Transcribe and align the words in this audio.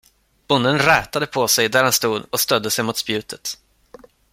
Bonden 0.47 0.79
rätade 0.79 1.25
på 1.27 1.47
sig, 1.47 1.69
där 1.69 1.83
han 1.83 1.93
stod 1.93 2.23
och 2.29 2.39
stödde 2.39 2.71
sig 2.71 2.85
mot 2.85 2.97
spjutet. 2.97 3.57